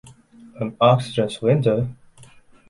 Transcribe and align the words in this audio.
An 0.59 0.75
oxygen 0.81 1.29
cylinder? 1.29 1.87